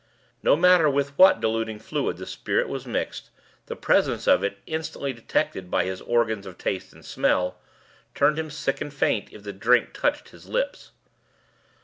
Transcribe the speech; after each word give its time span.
No 0.41 0.55
matter 0.55 0.89
with 0.89 1.15
what 1.15 1.39
diluting 1.39 1.79
liquid 1.91 2.17
the 2.17 2.25
spirit 2.25 2.67
was 2.67 2.87
mixed, 2.87 3.29
the 3.67 3.75
presence 3.75 4.25
of 4.27 4.43
it, 4.43 4.57
instantly 4.65 5.13
detected 5.13 5.69
by 5.69 5.83
his 5.85 6.01
organs 6.01 6.47
of 6.47 6.57
taste 6.57 6.91
and 6.91 7.05
smell, 7.05 7.59
turned 8.15 8.39
him 8.39 8.49
sick 8.49 8.81
and 8.81 8.91
faint 8.91 9.31
if 9.31 9.43
the 9.43 9.53
drink 9.53 9.93
touched 9.93 10.29
his 10.29 10.47
lips. 10.49 10.89